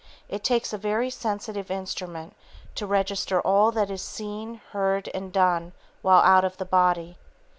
It 0.27 0.43
takes 0.43 0.73
a 0.73 0.79
very 0.79 1.11
sensitive 1.11 1.69
instrument 1.69 2.35
to 2.73 2.87
register 2.87 3.39
all 3.39 3.69
that 3.73 3.91
is 3.91 4.01
seen, 4.01 4.59
heard 4.71 5.09
and 5.13 5.31
done 5.31 5.73
while 6.01 6.23
out 6.23 6.43
of 6.43 6.57
the 6.57 6.65
body. 6.65 7.19